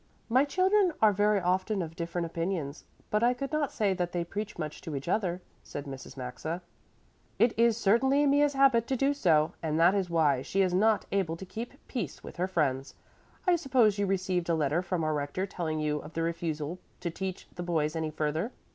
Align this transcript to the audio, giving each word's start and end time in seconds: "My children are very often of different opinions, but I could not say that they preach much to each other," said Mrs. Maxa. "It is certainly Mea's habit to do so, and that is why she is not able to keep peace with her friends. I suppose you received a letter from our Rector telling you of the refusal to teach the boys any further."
"My 0.29 0.45
children 0.45 0.93
are 0.99 1.13
very 1.13 1.39
often 1.39 1.83
of 1.83 1.95
different 1.95 2.25
opinions, 2.25 2.85
but 3.11 3.21
I 3.21 3.35
could 3.35 3.51
not 3.51 3.71
say 3.71 3.93
that 3.93 4.13
they 4.13 4.23
preach 4.23 4.57
much 4.57 4.81
to 4.81 4.95
each 4.95 5.07
other," 5.07 5.43
said 5.61 5.85
Mrs. 5.85 6.17
Maxa. 6.17 6.63
"It 7.37 7.53
is 7.55 7.77
certainly 7.77 8.25
Mea's 8.25 8.53
habit 8.53 8.87
to 8.87 8.95
do 8.97 9.13
so, 9.13 9.51
and 9.61 9.79
that 9.79 9.93
is 9.93 10.09
why 10.09 10.41
she 10.41 10.63
is 10.63 10.73
not 10.73 11.05
able 11.11 11.37
to 11.37 11.45
keep 11.45 11.75
peace 11.87 12.23
with 12.23 12.37
her 12.37 12.47
friends. 12.47 12.95
I 13.45 13.55
suppose 13.55 13.99
you 13.99 14.07
received 14.07 14.49
a 14.49 14.55
letter 14.55 14.81
from 14.81 15.03
our 15.03 15.13
Rector 15.13 15.45
telling 15.45 15.77
you 15.79 15.99
of 15.99 16.13
the 16.13 16.23
refusal 16.23 16.79
to 16.99 17.11
teach 17.11 17.47
the 17.53 17.61
boys 17.61 17.95
any 17.95 18.09
further." 18.09 18.51